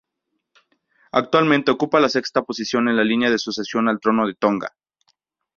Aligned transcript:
Actualmente 1.11 1.69
ocupa 1.69 1.99
la 1.99 2.09
sexta 2.09 2.41
posición 2.41 2.89
en 2.89 2.97
la 2.97 3.03
línea 3.03 3.29
de 3.29 3.37
sucesión 3.37 3.87
al 3.87 3.99
trono 3.99 4.25
de 4.25 4.33
Tonga. 4.33 4.75